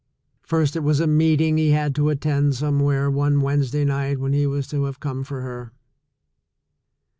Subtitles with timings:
[0.41, 4.47] First, it was a meeting he had to attend somewhere one Wednesday night when he
[4.47, 5.73] was to have come for her.